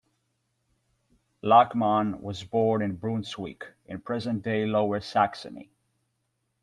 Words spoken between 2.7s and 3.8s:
in Brunswick,